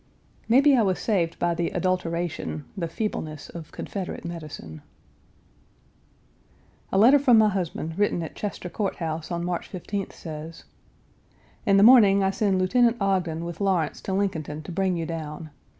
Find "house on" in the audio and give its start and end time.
8.95-9.45